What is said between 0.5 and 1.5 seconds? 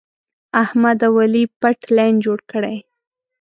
احمد او علي